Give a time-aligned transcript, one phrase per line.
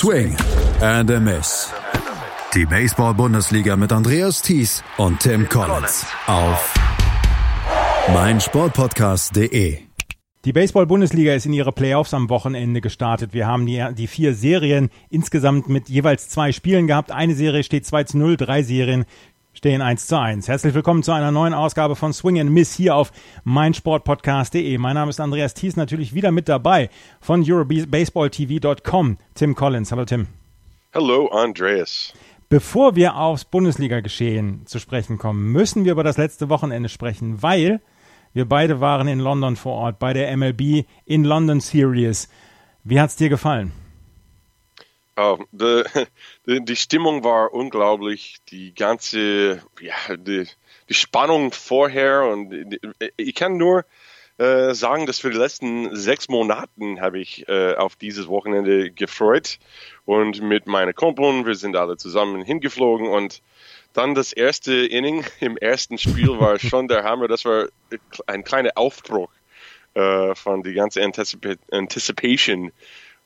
[0.00, 0.34] Swing
[0.80, 1.70] and a Miss.
[2.54, 6.72] Die Baseball-Bundesliga mit Andreas Thies und Tim Collins auf
[8.10, 9.90] meinsportpodcast.de.
[10.46, 13.34] Die Baseball-Bundesliga ist in ihre Playoffs am Wochenende gestartet.
[13.34, 17.12] Wir haben die, die vier Serien insgesamt mit jeweils zwei Spielen gehabt.
[17.12, 19.04] Eine Serie steht 2 zu 0, drei Serien
[19.52, 20.48] stehen 1 zu 1.
[20.48, 23.12] Herzlich willkommen zu einer neuen Ausgabe von Swing and Miss hier auf
[23.44, 24.78] meinsportpodcast.de.
[24.78, 26.90] Mein Name ist Andreas Thies, natürlich wieder mit dabei
[27.20, 29.18] von EuroBaseballTV.com.
[29.34, 29.92] Tim Collins.
[29.92, 30.28] Hallo Tim.
[30.94, 32.12] Hallo Andreas.
[32.48, 37.80] Bevor wir aufs Bundesliga-Geschehen zu sprechen kommen, müssen wir über das letzte Wochenende sprechen, weil
[38.32, 42.28] wir beide waren in London vor Ort bei der MLB in London Series.
[42.82, 43.72] Wie hat es dir gefallen?
[45.22, 45.82] Oh, die,
[46.46, 48.36] die, die, Stimmung war unglaublich.
[48.48, 50.46] Die ganze, ja, die,
[50.88, 52.78] die Spannung vorher und
[53.18, 53.84] ich kann nur
[54.38, 59.58] äh, sagen, dass für die letzten sechs Monaten habe ich äh, auf dieses Wochenende gefreut
[60.06, 63.42] und mit meinen Kumpeln, wir sind alle zusammen hingeflogen und
[63.92, 67.28] dann das erste Inning im ersten Spiel war schon der Hammer.
[67.28, 67.66] Das war
[68.26, 69.30] ein kleiner Aufbruch
[69.92, 72.72] äh, von die ganze Anticip Anticipation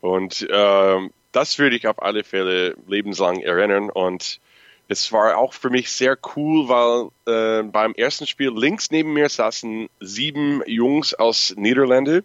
[0.00, 3.90] und ähm, das würde ich auf alle Fälle lebenslang erinnern.
[3.90, 4.40] Und
[4.88, 9.28] es war auch für mich sehr cool, weil äh, beim ersten Spiel links neben mir
[9.28, 12.24] saßen sieben Jungs aus Niederlande.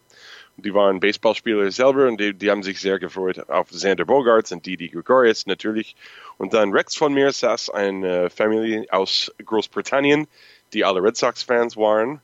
[0.57, 4.65] Die waren Baseballspieler selber und die, die haben sich sehr gefreut auf Xander Bogarts und
[4.65, 5.95] Didi Gregorius natürlich.
[6.37, 10.27] Und dann rechts von mir saß eine Familie aus Großbritannien,
[10.73, 12.21] die alle Red Sox-Fans waren.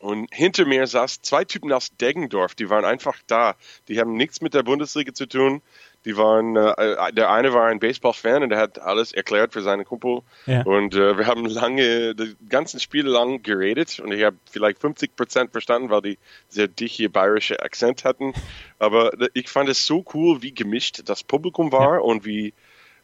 [0.00, 3.54] Und hinter mir saß zwei Typen aus Deggendorf, die waren einfach da.
[3.86, 5.60] Die haben nichts mit der Bundesliga zu tun.
[6.06, 9.84] Die waren, äh, der eine war ein Baseball-Fan und der hat alles erklärt für seine
[9.84, 10.22] Kumpel.
[10.46, 10.62] Ja.
[10.62, 15.14] Und äh, wir haben lange, die ganzen Spiele lang geredet und ich habe vielleicht 50
[15.14, 18.32] Prozent verstanden, weil die sehr dichte bayerische Akzent hatten.
[18.78, 22.00] Aber ich fand es so cool, wie gemischt das Publikum war ja.
[22.00, 22.54] und wie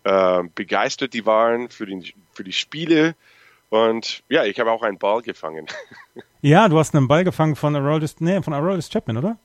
[0.04, 3.14] äh, begeistert die waren für die, für die Spiele.
[3.76, 5.66] Und ja, ich habe auch einen Ball gefangen.
[6.42, 9.36] Ja, du hast einen Ball gefangen von Aroldis, nee, von Aroldis Chapman, oder?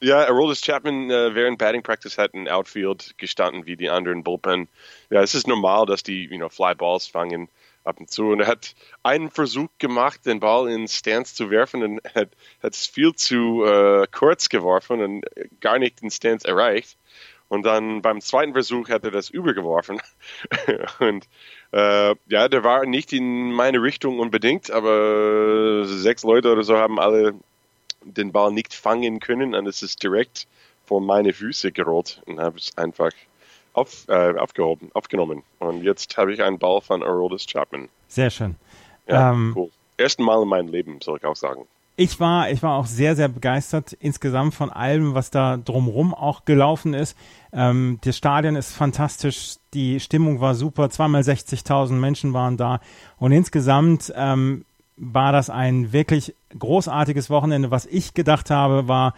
[0.00, 4.68] Ja, Aroldis Chapman äh, während Batting Practice hat in Outfield gestanden wie die anderen Bullpen.
[5.08, 7.48] Ja, es ist normal, dass die you know, Fly Balls fangen
[7.84, 8.32] ab und zu.
[8.32, 12.28] Und er hat einen Versuch gemacht, den Ball in Stance zu werfen und hat,
[12.62, 15.24] hat es viel zu äh, kurz geworfen und
[15.60, 16.98] gar nicht in Stance erreicht.
[17.48, 20.00] Und dann beim zweiten Versuch hat er das übergeworfen.
[21.00, 21.28] und
[21.72, 27.00] äh, ja, der war nicht in meine Richtung unbedingt, aber sechs Leute oder so haben
[27.00, 27.34] alle
[28.04, 30.46] den Ball nicht fangen können und es ist direkt
[30.84, 33.12] vor meine Füße gerollt und habe es einfach
[33.72, 35.42] auf, äh, aufgehoben, aufgenommen.
[35.58, 37.88] Und jetzt habe ich einen Ball von Aroldis Chapman.
[38.08, 38.56] Sehr schön.
[39.06, 39.70] Ja, ähm, cool.
[39.96, 41.66] Ersten Mal in meinem Leben, soll ich auch sagen.
[41.94, 46.46] Ich war, ich war auch sehr, sehr begeistert insgesamt von allem, was da drumrum auch
[46.46, 47.16] gelaufen ist.
[47.52, 52.80] Ähm, das Stadion ist fantastisch, die Stimmung war super, zweimal 60.000 Menschen waren da
[53.18, 54.64] und insgesamt ähm,
[54.96, 57.70] war das ein wirklich großartiges Wochenende.
[57.70, 59.14] Was ich gedacht habe, war,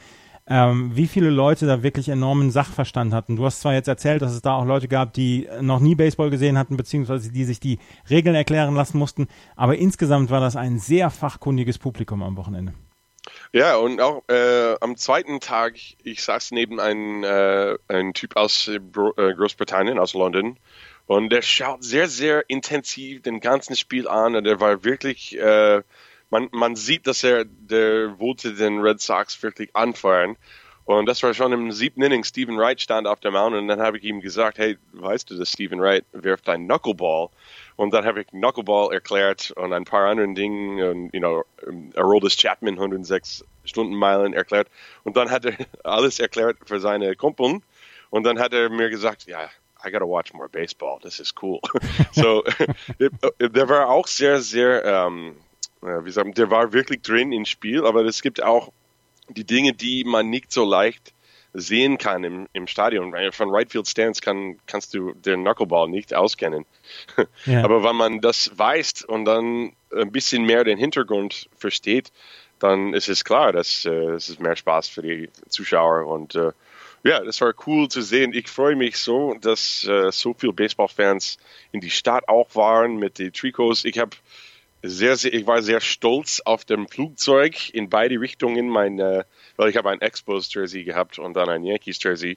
[0.46, 3.36] ähm, wie viele Leute da wirklich enormen Sachverstand hatten.
[3.36, 6.30] Du hast zwar jetzt erzählt, dass es da auch Leute gab, die noch nie Baseball
[6.30, 7.78] gesehen hatten, beziehungsweise die sich die
[8.10, 12.74] Regeln erklären lassen mussten, aber insgesamt war das ein sehr fachkundiges Publikum am Wochenende.
[13.52, 18.68] Ja, und auch äh, am zweiten Tag, ich saß neben einem, äh, einem Typ aus
[18.68, 20.58] äh, Großbritannien, aus London,
[21.06, 25.82] und der schaut sehr, sehr intensiv den ganzen Spiel an und er war wirklich äh,
[26.34, 30.36] man, man sieht, dass er, der wollte den Red Sox wirklich anfeuern.
[30.84, 32.24] Und das war schon im siebten Inning.
[32.24, 35.38] Stephen Wright stand auf der Mound und dann habe ich ihm gesagt, hey, weißt du,
[35.38, 37.28] dass Stephen Wright wirft einen Knuckleball?
[37.76, 41.44] Und dann habe ich Knuckleball erklärt und ein paar anderen Dinge und, you know,
[41.94, 44.66] Aroldis Chapman 106 Stundenmeilen erklärt.
[45.04, 47.62] Und dann hat er alles erklärt für seine Kumpeln.
[48.10, 49.48] Und dann hat er mir gesagt, ja,
[49.86, 50.98] I gotta watch more baseball.
[50.98, 51.60] This is cool.
[52.12, 52.42] so,
[53.38, 55.36] der war auch sehr, sehr, um,
[55.84, 58.72] wie sagen, der war wirklich drin im Spiel, aber es gibt auch
[59.28, 61.12] die Dinge, die man nicht so leicht
[61.54, 63.14] sehen kann im, im Stadion.
[63.32, 66.66] Von Right Field Stands kann, kannst du den Knuckleball nicht auskennen.
[67.46, 67.62] Ja.
[67.62, 72.10] Aber wenn man das weiß und dann ein bisschen mehr den Hintergrund versteht,
[72.58, 76.52] dann ist es klar, dass äh, es ist mehr Spaß für die Zuschauer und äh,
[77.02, 78.32] ja, das war cool zu sehen.
[78.32, 81.36] Ich freue mich so, dass äh, so viele Baseballfans
[81.70, 83.84] in die Stadt auch waren mit den Trikots.
[83.84, 84.16] Ich habe
[84.84, 88.68] sehr, sehr, ich war sehr stolz auf dem Flugzeug in beide Richtungen.
[88.68, 89.24] Mein, äh,
[89.56, 92.36] weil ich habe ein Expos Jersey gehabt und dann ein Yankees Jersey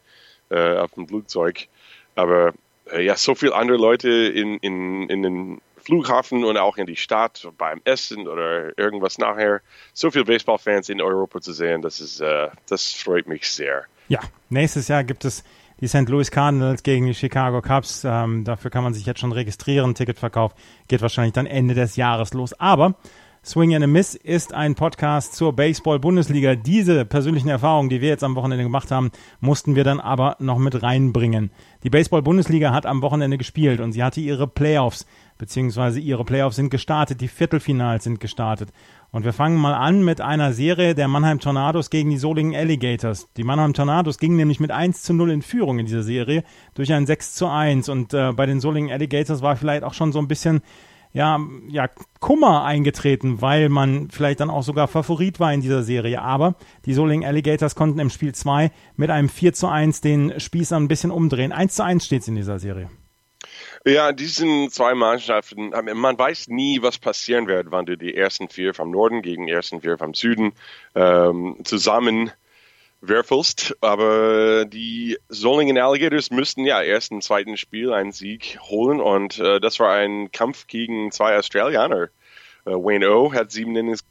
[0.49, 1.67] äh, auf dem Flugzeug.
[2.15, 2.53] Aber
[2.91, 6.95] äh, ja, so viele andere Leute in, in, in den Flughafen und auch in die
[6.95, 9.61] Stadt beim Essen oder irgendwas nachher.
[9.93, 13.85] So viele Baseballfans in Europa zu sehen, das ist, äh, das freut mich sehr.
[14.07, 15.43] Ja, nächstes Jahr gibt es
[15.79, 16.09] die St.
[16.09, 18.03] Louis Cardinals gegen die Chicago Cubs.
[18.03, 19.95] Ähm, dafür kann man sich jetzt schon registrieren.
[19.95, 20.53] Ticketverkauf
[20.87, 22.53] geht wahrscheinlich dann Ende des Jahres los.
[22.59, 22.95] Aber
[23.47, 26.55] Swing and a Miss ist ein Podcast zur Baseball-Bundesliga.
[26.55, 29.09] Diese persönlichen Erfahrungen, die wir jetzt am Wochenende gemacht haben,
[29.39, 31.51] mussten wir dann aber noch mit reinbringen.
[31.83, 35.05] Die Baseball-Bundesliga hat am Wochenende gespielt und sie hatte ihre Playoffs,
[35.37, 38.73] beziehungsweise ihre Playoffs sind gestartet, die Viertelfinals sind gestartet.
[39.11, 43.29] Und wir fangen mal an mit einer Serie der Mannheim Tornados gegen die Solingen Alligators.
[43.37, 46.43] Die Mannheim Tornados gingen nämlich mit 1 zu 0 in Führung in dieser Serie
[46.73, 47.89] durch ein 6 zu 1.
[47.89, 50.61] Und äh, bei den Solingen Alligators war vielleicht auch schon so ein bisschen
[51.13, 51.39] ja,
[51.69, 51.89] ja,
[52.19, 56.21] Kummer eingetreten, weil man vielleicht dann auch sogar Favorit war in dieser Serie.
[56.21, 56.55] Aber
[56.85, 60.87] die Soling Alligators konnten im Spiel 2 mit einem 4 zu 1 den Spieß ein
[60.87, 61.51] bisschen umdrehen.
[61.51, 62.89] 1 zu 1 steht es in dieser Serie.
[63.87, 68.73] Ja, diesen zwei Mannschaften, man weiß nie, was passieren wird, wenn du die ersten vier
[68.73, 70.51] vom Norden gegen die ersten vier vom Süden
[70.93, 72.31] ähm, zusammen
[72.99, 73.77] würfelst.
[73.79, 79.61] Aber die Solingen Alligators müssten ja erst im zweiten Spiel einen Sieg holen und äh,
[79.61, 82.09] das war ein Kampf gegen zwei Australier.
[82.65, 84.03] Äh, Wayne O hat sieben Innings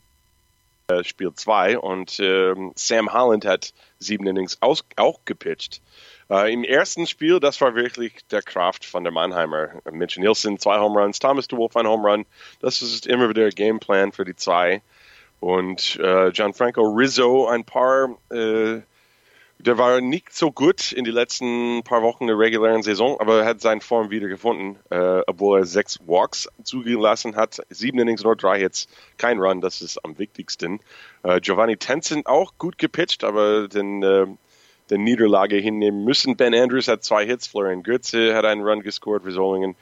[0.89, 5.81] äh, Spiel zwei und ähm, Sam Holland hat sieben Innings aus, auch gepitcht.
[6.29, 9.69] Uh, Im ersten Spiel, das war wirklich der Kraft von der Mannheimer.
[9.93, 12.27] Mitch Nielsen zwei Home Runs, Thomas DeWolf ein Home Run.
[12.61, 14.83] Das ist immer wieder der Gameplan für die zwei.
[15.39, 18.81] Und äh, Gianfranco Rizzo ein paar, äh,
[19.67, 23.47] der war nicht so gut in den letzten paar Wochen der regulären Saison, aber er
[23.47, 28.37] hat seine Form wieder gefunden, äh, obwohl er sechs Walks zugelassen hat, sieben Innings, nur
[28.37, 28.87] drei Hits,
[29.19, 30.79] kein Run, das ist am wichtigsten.
[31.25, 34.27] Äh, Giovanni Tenson auch gut gepitcht, aber den, äh,
[34.89, 36.37] den Niederlage hinnehmen müssen.
[36.37, 39.75] Ben Andrews hat zwei Hits, Florian Götze hat einen Run gescored für Solingen.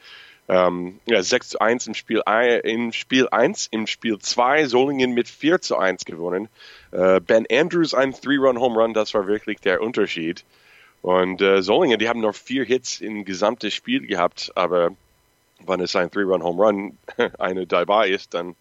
[0.47, 2.21] Ähm, ja, 6 zu 1 im Spiel,
[2.63, 6.49] im Spiel 1, im Spiel 2 Solingen mit 4 zu 1 gewonnen.
[6.91, 10.43] Äh, ben Andrews ein Three-Run-Home Run, das war wirklich der Unterschied.
[11.01, 14.91] Und äh, Solingen, die haben noch vier Hits im gesamten Spiel gehabt, aber
[15.65, 16.97] wenn es ein Three-Run-Home Run
[17.39, 18.55] eine dabei ist, dann,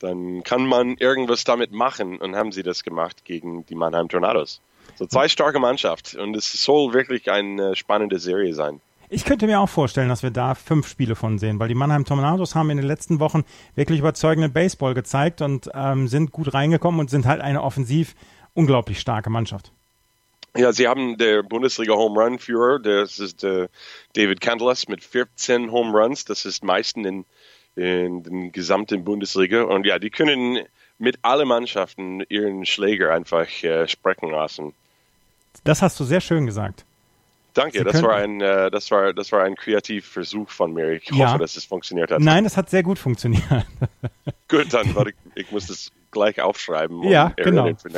[0.00, 4.60] dann kann man irgendwas damit machen und haben sie das gemacht gegen die Mannheim Tornados.
[4.96, 8.80] So zwei starke Mannschaft und es soll wirklich eine spannende Serie sein.
[9.14, 12.06] Ich könnte mir auch vorstellen, dass wir da fünf Spiele von sehen, weil die Mannheim
[12.06, 13.44] Tornados haben in den letzten Wochen
[13.74, 18.14] wirklich überzeugenden Baseball gezeigt und ähm, sind gut reingekommen und sind halt eine offensiv
[18.54, 19.70] unglaublich starke Mannschaft.
[20.56, 23.68] Ja, sie haben der Bundesliga Home Run Führer, das ist äh,
[24.14, 27.24] David Candelas mit 14 Home Runs, das ist meisten in,
[27.76, 30.60] in den gesamten Bundesliga und ja, die können
[30.96, 34.72] mit allen Mannschaften ihren Schläger einfach äh, sprechen lassen.
[35.64, 36.86] Das hast du sehr schön gesagt.
[37.54, 40.92] Danke, das war ein, äh, das war, das war ein Kreativversuch von mir.
[40.92, 41.28] Ich ja.
[41.28, 42.20] hoffe, dass es funktioniert hat.
[42.20, 43.42] Nein, es hat sehr gut funktioniert.
[44.48, 47.02] gut, dann warte, ich, ich muss das gleich aufschreiben.
[47.02, 47.70] Ja, genau.
[47.74, 47.90] Für,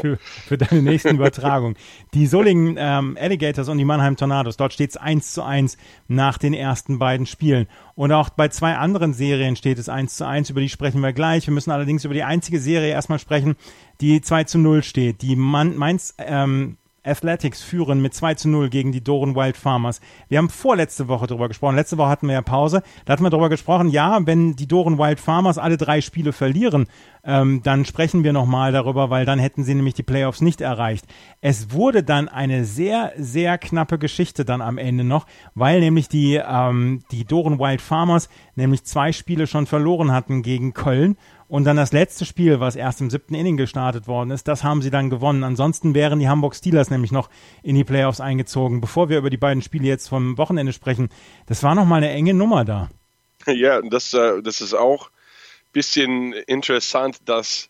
[0.00, 1.76] für, für, deine nächste Übertragung.
[2.14, 5.76] Die Solingen ähm, Alligators und die Mannheim Tornados, dort steht es 1 zu 1
[6.08, 7.66] nach den ersten beiden Spielen.
[7.94, 11.12] Und auch bei zwei anderen Serien steht es 1 zu 1, über die sprechen wir
[11.12, 11.46] gleich.
[11.46, 13.56] Wir müssen allerdings über die einzige Serie erstmal sprechen,
[14.00, 15.22] die 2 zu 0 steht.
[15.22, 20.00] Die Mainz ähm, Athletics führen mit 2 zu 0 gegen die Doren Wild Farmers.
[20.28, 21.76] Wir haben vorletzte Woche darüber gesprochen.
[21.76, 22.82] Letzte Woche hatten wir ja Pause.
[23.04, 26.86] Da hatten wir darüber gesprochen, ja, wenn die Doren Wild Farmers alle drei Spiele verlieren,
[27.24, 31.06] ähm, dann sprechen wir nochmal darüber, weil dann hätten sie nämlich die Playoffs nicht erreicht.
[31.40, 36.34] Es wurde dann eine sehr, sehr knappe Geschichte dann am Ende noch, weil nämlich die,
[36.34, 41.16] ähm, die Doren Wild Farmers nämlich zwei Spiele schon verloren hatten gegen Köln
[41.48, 44.82] und dann das letzte Spiel, was erst im siebten Inning gestartet worden ist, das haben
[44.82, 45.44] sie dann gewonnen.
[45.44, 47.30] Ansonsten wären die Hamburg Steelers nämlich noch
[47.62, 48.80] in die Playoffs eingezogen.
[48.80, 51.08] Bevor wir über die beiden Spiele jetzt vom Wochenende sprechen,
[51.46, 52.88] das war nochmal eine enge Nummer da.
[53.46, 57.68] Ja, das, äh, das ist auch ein bisschen interessant, dass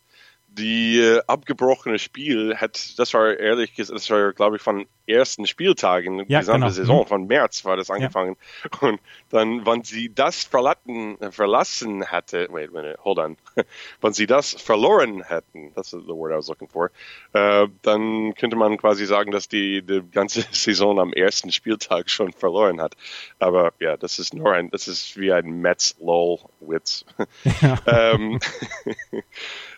[0.59, 5.47] die äh, abgebrochene Spiel hat, das war ehrlich gesagt, das war glaube ich von ersten
[5.47, 6.71] Spieltagen, die ja, gesamte genau.
[6.71, 7.07] Saison, mhm.
[7.07, 8.37] von März war das angefangen.
[8.65, 8.89] Ja.
[8.89, 13.37] Und dann, wenn sie das verlassen, verlassen hätte, wait a minute, hold on,
[14.01, 16.91] wenn sie das verloren hätten, that's the word I was looking for,
[17.33, 22.33] äh, dann könnte man quasi sagen, dass die, die ganze Saison am ersten Spieltag schon
[22.33, 22.97] verloren hat.
[23.39, 27.05] Aber ja, das ist nur ein, das ist wie ein Metz-Lol-Witz.
[27.63, 27.79] Ja.
[27.87, 28.41] ähm,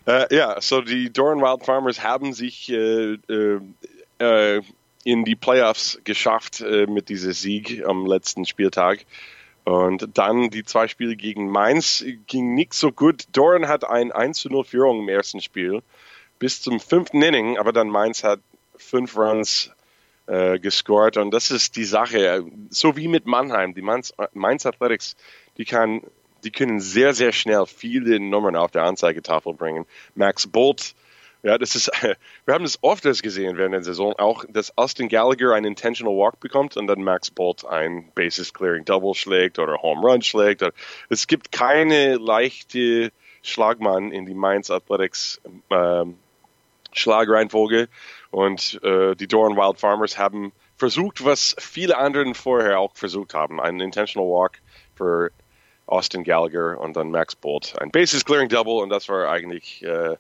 [0.07, 3.61] äh, ja, so die Doran Wild Farmers haben sich äh, äh,
[4.19, 4.63] äh,
[5.05, 9.07] in die Playoffs geschafft äh, mit diesem Sieg am letzten Spieltag.
[9.65, 13.25] Und dann die zwei Spiele gegen Mainz ging nicht so gut.
[13.33, 15.83] Doran hat ein 1 0 Führung im ersten Spiel
[16.39, 18.41] bis zum fünften Inning, aber dann Mainz hat
[18.77, 19.71] fünf Runs
[20.27, 22.45] äh, gescored und das ist die Sache.
[22.71, 25.17] So wie mit Mannheim, die Mainz, Mainz Athletics,
[25.57, 26.03] die kann
[26.45, 29.87] die können sehr, sehr schnell viele Nummern auf der Anzeigetafel bringen.
[30.15, 30.95] Max Bolt
[31.43, 31.91] Ja, das ist,
[32.45, 36.41] wir haben es oft gesehen während der Saison, auch, dass Austin Gallagher einen Intentional Walk
[36.41, 40.65] bekommt und dann Max Bolt ein Basis Clearing Double schlägt oder Home Run schlägt.
[41.09, 45.41] Es gibt keine leichte Schlagmann in die Mainz Athletics
[45.71, 46.19] ähm,
[46.93, 47.89] Schlagreihenfolge
[48.31, 53.61] und äh, die Doran Wild Farmers haben versucht, was viele anderen vorher auch versucht haben,
[53.61, 54.61] einen Intentional Walk
[54.95, 55.31] für
[55.89, 57.75] Austin Gallagher und dann Max Bolt.
[57.81, 60.17] Ein Basis Clearing Double und das war eigentlich äh,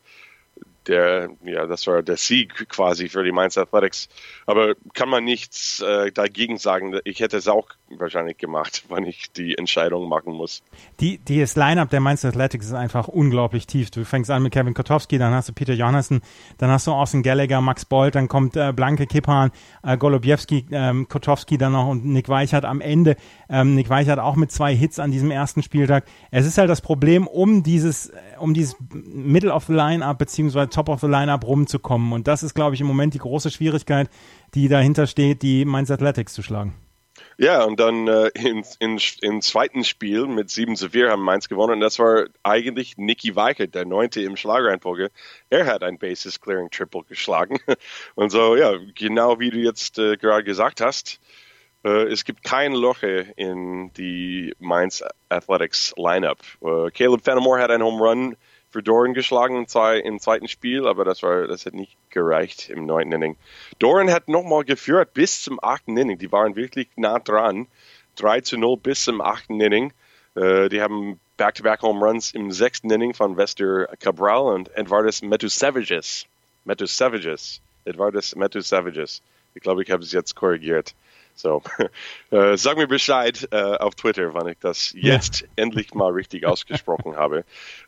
[0.87, 4.08] der, ja, das war der Sieg quasi für die Mainz Athletics.
[4.46, 6.98] Aber kann man nichts äh, dagegen sagen.
[7.04, 10.62] Ich hätte es auch wahrscheinlich gemacht, wenn ich die Entscheidung machen muss.
[11.00, 13.90] Die, die das Line-Up der Mainz Athletics ist einfach unglaublich tief.
[13.90, 16.21] Du fängst an mit Kevin Kotowski, dann hast du Peter Johannessen,
[16.59, 19.50] dann hast du Austin Gallagher, Max Bolt, dann kommt äh, Blanke Kippan,
[19.83, 23.16] äh, Golobiewski, ähm, Kotowski dann noch und Nick Weichert am Ende.
[23.49, 26.04] Ähm, Nick Weichert auch mit zwei Hits an diesem ersten Spieltag.
[26.30, 30.88] Es ist halt das Problem, um dieses, um dieses Middle of the Line-Up beziehungsweise Top
[30.88, 32.12] of the Line-Up rumzukommen.
[32.12, 34.11] Und das ist, glaube ich, im Moment die große Schwierigkeit,
[34.54, 36.75] die dahinter steht, die Mainz Athletics zu schlagen.
[37.37, 41.48] Ja, und dann äh, im, im, im zweiten Spiel mit 7 zu 4 haben Mainz
[41.48, 41.75] gewonnen.
[41.75, 45.10] Und das war eigentlich Nicky Weichert, der Neunte im Schlagreihenfolge.
[45.50, 47.58] Er hat ein Basis Clearing Triple geschlagen.
[48.14, 51.20] Und so, ja, genau wie du jetzt äh, gerade gesagt hast,
[51.84, 56.38] äh, es gibt kein Loch in die Mainz Athletics Lineup.
[56.60, 58.37] Äh, Caleb Fenimore hat einen Home Run
[58.70, 62.68] für Doran geschlagen im, zwei, im zweiten Spiel, aber das war, das hat nicht gereicht
[62.68, 63.37] im neunten Inning.
[63.78, 66.18] Doran hat nochmal geführt bis zum achten Inning.
[66.18, 67.66] Die waren wirklich nah dran.
[68.16, 69.92] 3 zu 0 bis zum achten Inning.
[70.34, 76.26] Äh, die haben Back-to-Back Home Runs im sechsten Inning von Vester Cabral und Edvardis Metusevicius.
[76.64, 77.60] Metusevicius.
[77.84, 79.22] Edvardis Metusevicius.
[79.54, 80.94] Ich glaube, ich habe es jetzt korrigiert.
[81.38, 81.62] So,
[82.30, 85.47] äh, sag mir Bescheid äh, auf Twitter, wann ich das jetzt ja.
[85.54, 87.45] endlich mal richtig ausgesprochen habe.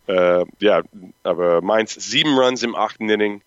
[0.07, 0.83] Äh, ja,
[1.25, 3.43] aber Mainz sieben Runs im achten Inning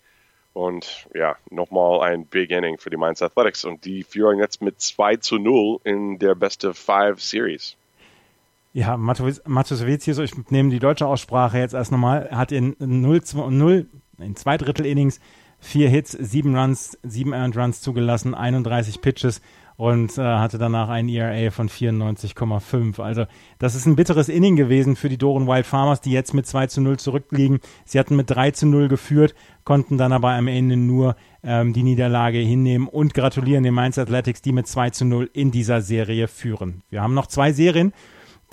[0.52, 4.78] und ja, nochmal ein Big Inning für die Mainz Athletics und die führen jetzt mit
[4.78, 7.74] 2 zu 0 in der Best of Five Series.
[8.74, 13.86] Ja, Matusovici, ich nehme die deutsche Aussprache jetzt erst nochmal, hat in 0, 0
[14.18, 15.18] in zwei Drittel Innings
[15.64, 19.40] vier Hits, sieben Runs, sieben Earned Runs zugelassen, 31 Pitches
[19.76, 23.00] und äh, hatte danach ein ERA von 94,5.
[23.00, 23.26] Also
[23.58, 26.68] das ist ein bitteres Inning gewesen für die Doren Wild Farmers, die jetzt mit 2
[26.68, 27.60] zu 0 zurückliegen.
[27.84, 31.82] Sie hatten mit 3 zu 0 geführt, konnten dann aber am Ende nur ähm, die
[31.82, 36.28] Niederlage hinnehmen und gratulieren den Mainz Athletics, die mit 2 zu 0 in dieser Serie
[36.28, 36.82] führen.
[36.90, 37.92] Wir haben noch zwei Serien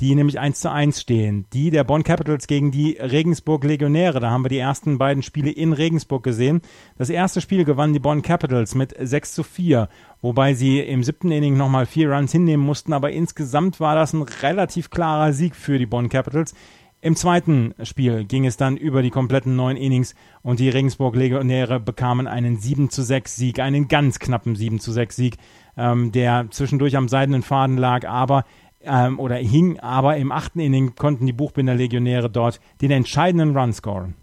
[0.01, 1.45] die nämlich 1 zu 1 stehen.
[1.53, 4.19] Die der Bonn Capitals gegen die Regensburg Legionäre.
[4.19, 6.61] Da haben wir die ersten beiden Spiele in Regensburg gesehen.
[6.97, 9.89] Das erste Spiel gewannen die Bonn Capitals mit 6 zu 4,
[10.21, 14.23] wobei sie im siebten Inning nochmal vier Runs hinnehmen mussten, aber insgesamt war das ein
[14.23, 16.55] relativ klarer Sieg für die Bonn Capitals.
[17.03, 21.79] Im zweiten Spiel ging es dann über die kompletten neun Innings und die Regensburg Legionäre
[21.79, 25.37] bekamen einen 7 zu 6 Sieg, einen ganz knappen 7 zu 6 Sieg,
[25.77, 28.45] ähm, der zwischendurch am seidenen Faden lag, aber
[28.83, 34.15] ähm, oder hing, aber im achten Inning konnten die Buchbinder-Legionäre dort den entscheidenden Run scoren.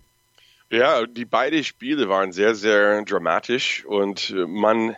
[0.70, 4.96] Ja, die beiden Spiele waren sehr, sehr dramatisch und äh, man,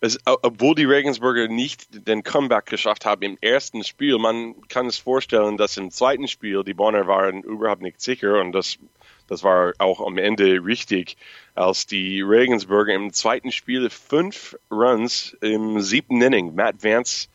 [0.00, 4.98] es, obwohl die Regensburger nicht den Comeback geschafft haben im ersten Spiel, man kann es
[4.98, 8.78] vorstellen, dass im zweiten Spiel die Bonner waren überhaupt nicht sicher und das,
[9.26, 11.16] das war auch am Ende richtig,
[11.56, 17.26] als die Regensburger im zweiten Spiel fünf Runs im siebten Inning, Matt Vance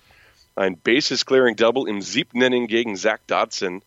[0.58, 3.82] ein Bases Clearing Double im siebten Inning gegen Zach Dodson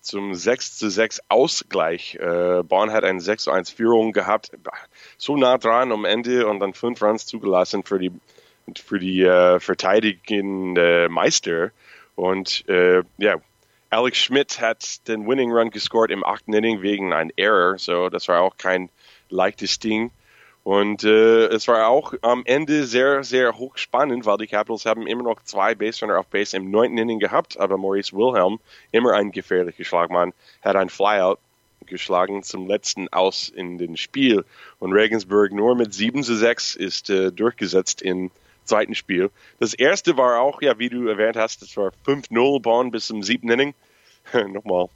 [0.00, 2.16] zum 6 zu 6 Ausgleich.
[2.16, 4.50] Äh, Born hat eine 6 zu 1 Führung gehabt,
[5.16, 8.12] so nah dran am Ende und dann fünf Runs zugelassen für die,
[8.76, 11.70] für die äh, verteidigende Meister.
[12.14, 13.36] Und äh, ja,
[13.90, 18.28] Alex Schmidt hat den Winning Run gescored im achten Inning wegen einem Error, so das
[18.28, 18.90] war auch kein
[19.30, 20.10] leichtes Ding.
[20.64, 25.24] Und äh, es war auch am Ende sehr, sehr hochspannend, weil die Capitals haben immer
[25.24, 28.60] noch zwei Baserunner auf Base im neunten Inning gehabt, aber Maurice Wilhelm,
[28.92, 31.38] immer ein gefährlicher Schlagmann, hat ein Flyout
[31.86, 34.44] geschlagen zum letzten Aus in den Spiel.
[34.78, 38.30] Und Regensburg nur mit 7 zu 6 ist äh, durchgesetzt im
[38.64, 39.30] zweiten Spiel.
[39.58, 43.24] Das erste war auch, ja, wie du erwähnt hast, das war 5-0 Bonn bis zum
[43.24, 43.74] siebten Inning.
[44.32, 44.88] Nochmal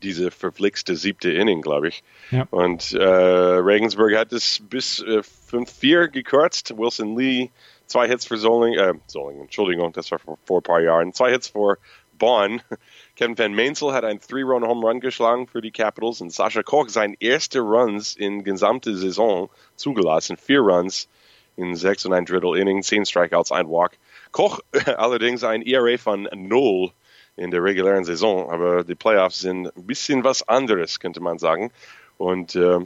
[0.00, 2.02] diese verflixte siebte Inning, glaube ich.
[2.30, 2.46] Ja.
[2.50, 6.76] Und äh, Regensburg hat es bis äh, 5-4 gekürzt.
[6.76, 7.50] Wilson Lee,
[7.86, 11.12] zwei Hits für Soling, äh, Soling, Entschuldigung, das war vor, vor ein paar Jahren.
[11.12, 11.78] Zwei Hits für
[12.18, 12.62] Bonn.
[13.16, 17.16] Kevin Van Mainzel hat einen Three-Run-Home Run geschlagen für die Capitals und Sascha Koch sein
[17.20, 20.36] erste Runs in gesamte Saison zugelassen.
[20.36, 21.08] Vier Runs
[21.56, 23.92] in sechs und ein Drittel Inning, zehn Strikeouts, ein Walk.
[24.32, 24.60] Koch
[24.96, 26.90] allerdings ein ERA von null
[27.36, 28.50] in der regulären Saison.
[28.50, 31.70] Aber die Playoffs sind ein bisschen was anderes, könnte man sagen.
[32.18, 32.80] Und äh,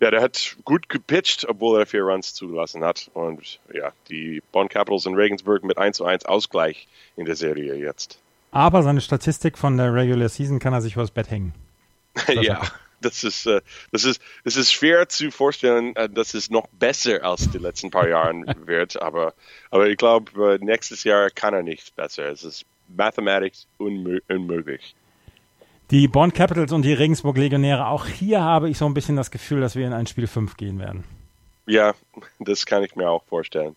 [0.00, 3.08] ja, der hat gut gepitcht, obwohl er vier Runs zugelassen hat.
[3.14, 7.76] Und ja, die Bonn Capitals in Regensburg mit 1 zu 1 Ausgleich in der Serie
[7.76, 8.18] jetzt.
[8.50, 11.54] Aber seine Statistik von der Regular Season kann er sich vors Bett hängen.
[12.28, 12.60] ja,
[13.00, 13.60] das ist, äh,
[13.92, 17.90] das ist, das ist schwer zu vorstellen, äh, dass es noch besser als die letzten
[17.90, 19.00] paar Jahren wird.
[19.00, 19.34] Aber,
[19.70, 22.26] aber ich glaube, äh, nächstes Jahr kann er nicht besser.
[22.26, 22.66] Es ist
[22.96, 24.94] mathematisch unmö unmöglich.
[25.90, 29.30] Die Bonn Capitals und die Regensburg Legionäre, auch hier habe ich so ein bisschen das
[29.30, 31.04] Gefühl, dass wir in ein Spiel 5 gehen werden.
[31.66, 31.94] Ja,
[32.40, 33.76] das kann ich mir auch vorstellen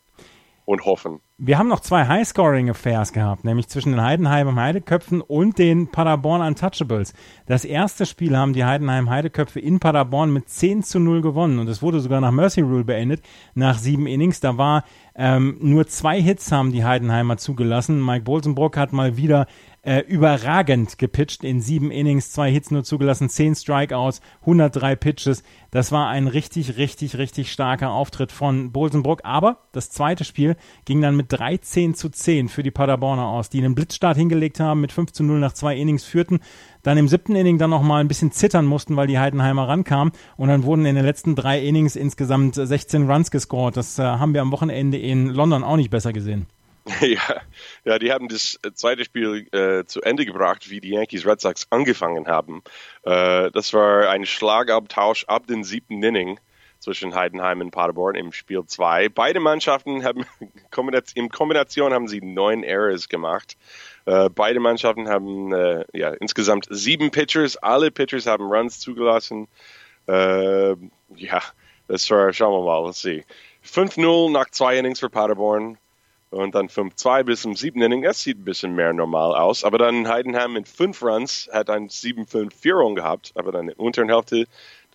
[0.66, 1.20] und hoffen.
[1.38, 7.14] Wir haben noch zwei High-Scoring-Affairs gehabt, nämlich zwischen den Heidenheim Heideköpfen und den Paderborn Untouchables.
[7.46, 11.68] Das erste Spiel haben die Heidenheim Heideköpfe in Paderborn mit 10 zu 0 gewonnen und
[11.68, 13.22] es wurde sogar nach Mercy Rule beendet,
[13.54, 14.40] nach sieben Innings.
[14.40, 14.86] Da war
[15.18, 18.04] ähm, nur zwei Hits haben die Heidenheimer zugelassen.
[18.06, 19.48] Mike Bolsenbrock hat mal wieder
[19.86, 25.44] äh, überragend gepitcht in sieben Innings, zwei Hits nur zugelassen, zehn Strikeouts, 103 Pitches.
[25.70, 29.22] Das war ein richtig, richtig, richtig starker Auftritt von Bolsenbrock.
[29.24, 33.60] Aber das zweite Spiel ging dann mit 13 zu 10 für die Paderborner aus, die
[33.60, 36.40] einen Blitzstart hingelegt haben, mit 5 zu 0 nach zwei Innings führten,
[36.82, 40.50] dann im siebten Inning dann nochmal ein bisschen zittern mussten, weil die Heidenheimer rankamen und
[40.50, 43.78] dann wurden in den letzten drei Innings insgesamt 16 Runs gescored.
[43.78, 46.48] Das äh, haben wir am Wochenende in London auch nicht besser gesehen.
[47.02, 47.42] Ja,
[47.84, 51.68] ja, die haben das zweite Spiel äh, zu Ende gebracht, wie die Yankees Red Sox
[51.72, 52.62] angefangen haben.
[53.04, 56.40] Äh, das war ein Schlagabtausch ab dem siebten Inning
[56.80, 59.10] zwischen Heidenheim und Paderborn im Spiel 2.
[59.10, 60.26] Beide Mannschaften haben
[61.16, 63.58] in Kombination haben sie neun Errors gemacht.
[64.06, 67.58] Äh, beide Mannschaften haben äh, ja, insgesamt sieben Pitchers.
[67.58, 69.48] Alle Pitchers haben Runs zugelassen.
[70.08, 70.76] Äh,
[71.16, 71.42] ja,
[71.88, 73.26] das war, schauen wir mal, let's see.
[73.66, 75.80] 5-0 nach zwei Innings für Paderborn
[76.36, 78.04] und dann 5-2 bis zum siebten Inning.
[78.04, 79.64] Es sieht ein bisschen mehr normal aus.
[79.64, 83.32] Aber dann Heidenheim mit fünf Runs hat ein 7-5-4 gehabt.
[83.36, 84.46] Aber dann in der unteren Hälfte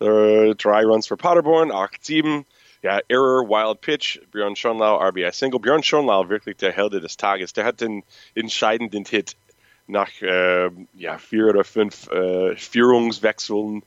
[0.01, 2.45] äh, drei Runs für Paderborn, 8-7.
[2.83, 5.61] Ja, Error, Wild Pitch, Björn Schonlau, RBI Single.
[5.61, 7.53] Björn Schonlau, wirklich der Held des Tages.
[7.53, 8.05] Der hat den
[8.35, 9.37] entscheidenden Hit
[9.87, 13.83] nach äh, ja, vier oder fünf äh, Führungswechseln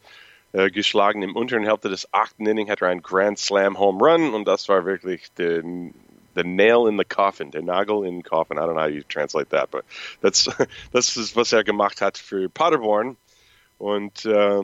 [0.53, 1.21] äh, geschlagen.
[1.21, 4.69] Im unteren Hälfte des achten Inning hat er einen Grand Slam Home Run und das
[4.69, 5.93] war wirklich den
[6.35, 8.57] the nail in the coffin, der Nagel in den Coffin.
[8.57, 9.85] I don't know how you translate that, but
[10.21, 10.49] that's
[10.91, 13.17] das ist was er gemacht hat für Paderborn
[13.77, 14.61] und äh,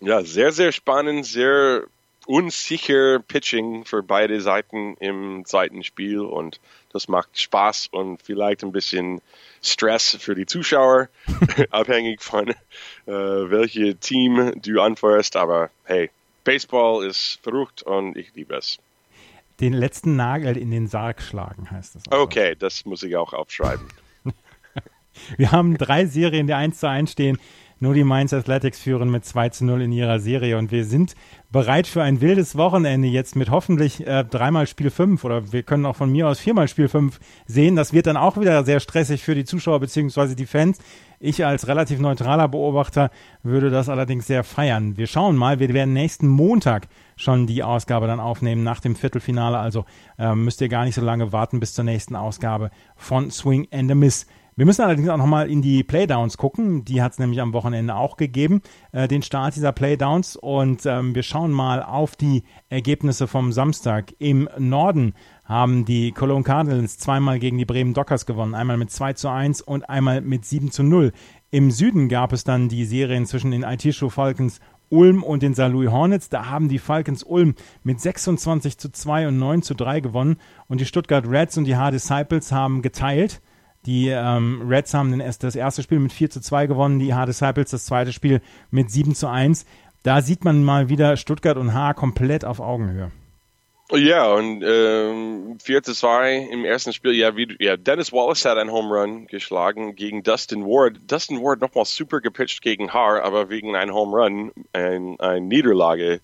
[0.00, 1.84] ja sehr sehr spannend, sehr
[2.26, 6.60] unsicher Pitching für beide Seiten im zweiten Spiel und
[6.92, 9.20] das macht Spaß und vielleicht ein bisschen
[9.62, 11.08] Stress für die Zuschauer,
[11.70, 12.54] abhängig von äh,
[13.06, 15.36] welche Team du anfeuerst.
[15.36, 16.10] Aber hey,
[16.44, 18.78] Baseball ist verrückt und ich liebe es
[19.60, 22.02] den letzten Nagel in den Sarg schlagen, heißt es.
[22.08, 22.22] Also.
[22.22, 23.86] Okay, das muss ich auch aufschreiben.
[25.36, 27.38] Wir haben drei Serien, die 1 zu 1 stehen.
[27.82, 31.16] Nur die Mainz Athletics führen mit 2 zu 0 in ihrer Serie und wir sind
[31.50, 35.84] bereit für ein wildes Wochenende jetzt mit hoffentlich äh, dreimal Spiel 5 oder wir können
[35.84, 37.74] auch von mir aus viermal Spiel 5 sehen.
[37.74, 40.36] Das wird dann auch wieder sehr stressig für die Zuschauer bzw.
[40.36, 40.78] die Fans.
[41.18, 43.10] Ich als relativ neutraler Beobachter
[43.42, 44.96] würde das allerdings sehr feiern.
[44.96, 46.86] Wir schauen mal, wir werden nächsten Montag
[47.22, 49.58] schon die Ausgabe dann aufnehmen nach dem Viertelfinale.
[49.58, 49.84] Also
[50.18, 53.90] äh, müsst ihr gar nicht so lange warten bis zur nächsten Ausgabe von Swing and
[53.90, 54.26] a Miss.
[54.54, 56.84] Wir müssen allerdings auch nochmal in die Playdowns gucken.
[56.84, 58.60] Die hat es nämlich am Wochenende auch gegeben,
[58.92, 60.36] äh, den Start dieser Playdowns.
[60.36, 64.12] Und ähm, wir schauen mal auf die Ergebnisse vom Samstag.
[64.18, 68.54] Im Norden haben die Cologne Cardinals zweimal gegen die Bremen Dockers gewonnen.
[68.54, 71.12] Einmal mit 2 zu 1 und einmal mit 7 zu 0.
[71.50, 74.60] Im Süden gab es dann die Serien zwischen den IT-Show Falcons
[74.92, 75.68] Ulm und den St.
[75.68, 76.28] Louis Hornets.
[76.28, 80.36] Da haben die Falcons Ulm mit 26 zu 2 und 9 zu 3 gewonnen.
[80.68, 83.40] Und die Stuttgart Reds und die Hard Disciples haben geteilt.
[83.86, 87.70] Die ähm, Reds haben das erste Spiel mit 4 zu 2 gewonnen, die Hard Disciples
[87.70, 89.64] das zweite Spiel mit 7 zu 1.
[90.04, 93.10] Da sieht man mal wieder Stuttgart und Haar komplett auf Augenhöhe.
[93.90, 98.56] Ja, und ähm, 4 zu 2 im ersten Spiel, ja, wie, ja, Dennis Wallace hat
[98.56, 100.98] einen Home Run geschlagen gegen Dustin Ward.
[101.10, 106.20] Dustin Ward nochmal super gepitcht gegen Haar, aber wegen einem Home Run eine ein Niederlage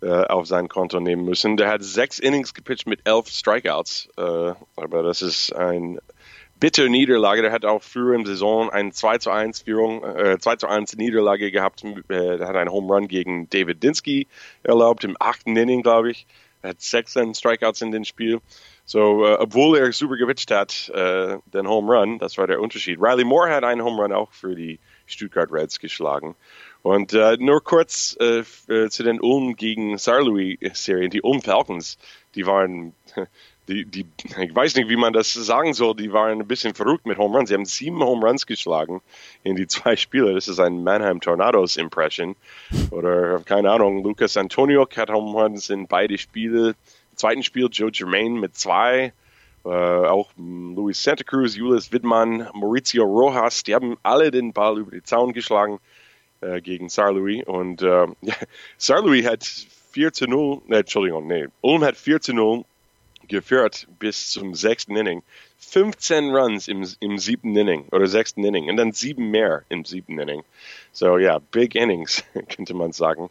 [0.00, 1.58] äh, auf sein Konto nehmen müssen.
[1.58, 5.98] Der hat sechs Innings gepitcht mit elf Strikeouts, äh, aber das ist ein
[6.58, 7.42] bitter Niederlage.
[7.42, 10.96] Der hat auch früher im Saison eine 2 zu 1 Führung, äh, 2 zu 1
[10.96, 11.84] Niederlage gehabt.
[11.84, 14.26] Äh, der hat einen Home Run gegen David Dinsky
[14.62, 16.26] erlaubt im achten Inning, glaube ich.
[16.64, 18.40] Er hat sechs Strikeouts in dem Spiel.
[18.86, 22.98] So, uh, obwohl er super gewitcht hat, uh, den Home Run, das war der Unterschied.
[22.98, 26.34] Riley Moore hat einen Home Run auch für die Stuttgart Reds geschlagen.
[26.80, 31.98] Und uh, nur kurz zu den Ulm gegen Saarlouis Serien, die Ulm Falcons,
[32.34, 32.94] die waren
[33.68, 34.06] die, die,
[34.40, 37.36] ich weiß nicht, wie man das sagen soll, die waren ein bisschen verrückt mit Home
[37.36, 37.48] Runs.
[37.48, 39.00] Sie haben sieben Home Runs geschlagen
[39.42, 40.34] in die zwei Spiele.
[40.34, 42.36] Das ist ein Mannheim Tornadoes Impression.
[42.90, 46.70] Oder, keine Ahnung, Lucas Antonio hat Home Runs in beide Spiele.
[47.10, 49.12] Im zweiten Spiel Joe Germain mit zwei.
[49.64, 54.90] Äh, auch Luis Santa Cruz, Julius Wittmann, Maurizio Rojas, die haben alle den Ball über
[54.90, 55.80] die Zaun geschlagen
[56.42, 57.44] äh, gegen Saar-Louis.
[57.46, 58.34] Und äh, ja,
[58.76, 59.42] Saar-Louis hat
[59.92, 62.64] 4 zu 0, ne, Entschuldigung, nee, Ulm hat 4 zu 0
[63.28, 65.22] geführt bis zum sechsten Inning.
[65.58, 70.18] 15 Runs im, im siebten Inning oder sechsten Inning und dann sieben mehr im siebten
[70.18, 70.42] Inning.
[70.92, 72.22] So ja, yeah, big innings,
[72.54, 73.30] könnte man sagen,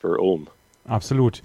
[0.00, 0.48] für Ulm.
[0.86, 1.42] Absolut.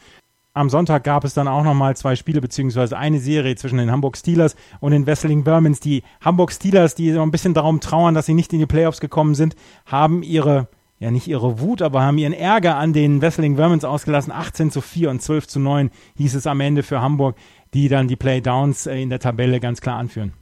[0.54, 4.16] Am Sonntag gab es dann auch nochmal zwei Spiele beziehungsweise eine Serie zwischen den Hamburg
[4.16, 5.82] Steelers und den Wesseling Bermans.
[5.82, 9.02] Die Hamburg Steelers, die so ein bisschen darum trauern, dass sie nicht in die Playoffs
[9.02, 9.56] gekommen sind,
[9.86, 14.32] haben ihre ja nicht ihre Wut, aber haben ihren Ärger an den Wesseling Vermins ausgelassen.
[14.32, 17.36] 18 zu 4 und 12 zu 9 hieß es am Ende für Hamburg
[17.76, 20.34] die dann die Playdowns äh, in der Tabelle ganz klar anführen.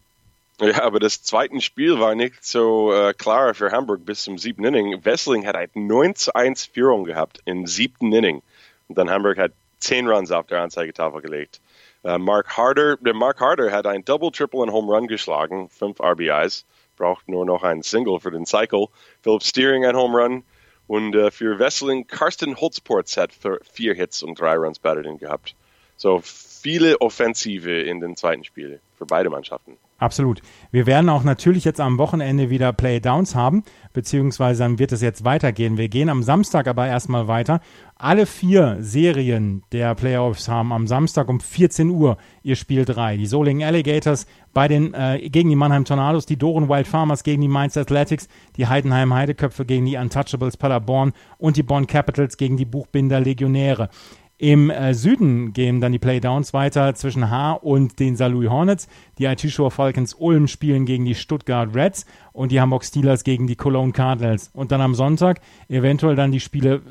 [0.61, 4.63] Ja, aber das zweite Spiel war nicht so äh, klar für Hamburg bis zum siebten
[4.63, 5.03] Inning.
[5.03, 8.43] Wessling hat eine 9 zu 1 Führung gehabt im siebten Inning.
[8.87, 11.59] Und dann Hamburg hat 10 Runs auf der Anzeigetafel gelegt.
[12.03, 15.99] Uh, Mark Harder, der Mark Harder hat ein Double, Triple und Home Run geschlagen, 5
[15.99, 16.65] RBIs,
[16.97, 18.87] braucht nur noch ein Single für den Cycle.
[19.23, 20.43] Philip Steering ein Home Run
[20.87, 25.55] und uh, für Wessling Karsten Holzports hat 4 Hits und 3 Runs batted gehabt.
[25.97, 26.21] So
[26.63, 29.77] viele Offensive in den zweiten Spiel für beide Mannschaften.
[29.97, 30.41] Absolut.
[30.71, 35.23] Wir werden auch natürlich jetzt am Wochenende wieder Playdowns haben, beziehungsweise dann wird es jetzt
[35.23, 35.77] weitergehen.
[35.77, 37.61] Wir gehen am Samstag aber erstmal weiter.
[37.95, 43.15] Alle vier Serien der Playoffs haben am Samstag um 14 Uhr ihr Spiel 3.
[43.15, 47.41] Die Solingen Alligators bei den, äh, gegen die Mannheim Tornados, die Doren Wild Farmers gegen
[47.41, 52.57] die Mainz Athletics, die Heidenheim Heideköpfe gegen die Untouchables Paderborn und die Bonn Capitals gegen
[52.57, 53.89] die Buchbinder Legionäre.
[54.37, 58.87] Im äh, Süden gehen dann die Playdowns weiter zwischen H und den Saarlouis Hornets.
[59.17, 63.55] Die Show Falcons Ulm spielen gegen die Stuttgart Reds und die Hamburg Steelers gegen die
[63.55, 64.49] Cologne Cardinals.
[64.53, 66.81] Und dann am Sonntag eventuell dann die Spiele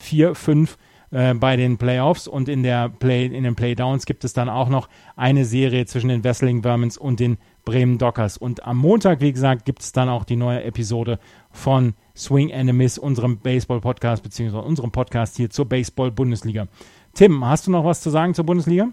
[0.00, 0.76] 4, 5
[1.10, 4.68] äh, bei den Playoffs und in, der Play, in den Playdowns gibt es dann auch
[4.68, 8.38] noch eine Serie zwischen den Wesseling Vermins und den Bremen Dockers.
[8.38, 11.18] Und am Montag, wie gesagt, gibt es dann auch die neue Episode
[11.50, 16.66] von Swing Miss, unserem Baseball-Podcast, beziehungsweise unserem Podcast hier zur Baseball-Bundesliga.
[17.14, 18.88] Tim, hast du noch was zu sagen zur Bundesliga?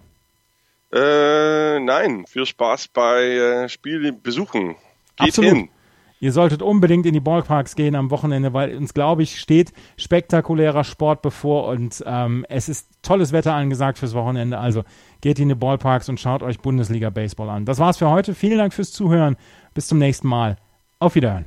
[0.92, 4.76] Äh, nein, viel Spaß bei äh, Spielbesuchen.
[5.16, 5.52] Geht Absolut.
[5.52, 5.68] hin.
[6.18, 10.82] Ihr solltet unbedingt in die Ballparks gehen am Wochenende, weil uns, glaube ich, steht spektakulärer
[10.82, 14.58] Sport bevor und ähm, es ist tolles Wetter angesagt fürs Wochenende.
[14.58, 14.84] Also
[15.20, 17.66] geht in die Ballparks und schaut euch Bundesliga Baseball an.
[17.66, 18.34] Das war's für heute.
[18.34, 19.36] Vielen Dank fürs Zuhören.
[19.74, 20.56] Bis zum nächsten Mal.
[20.98, 21.44] Auf Wiederhören.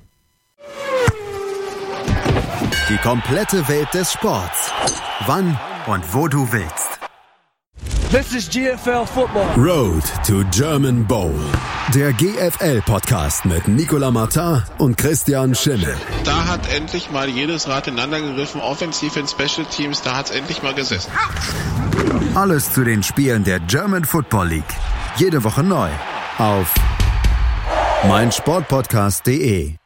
[2.89, 4.71] Die komplette Welt des Sports.
[5.25, 6.88] Wann und wo du willst.
[8.11, 9.55] This is GFL Football.
[9.55, 11.39] Road to German Bowl.
[11.93, 15.95] Der GFL-Podcast mit Nicolas Martin und Christian Schimmel.
[16.23, 20.35] Da hat endlich mal jedes Rad ineinander gegriffen, offensiv in Special Teams, da hat es
[20.35, 21.11] endlich mal gesessen.
[22.33, 24.75] Alles zu den Spielen der German Football League.
[25.17, 25.89] Jede Woche neu
[26.39, 26.73] auf
[28.07, 29.78] meinsportpodcast.de.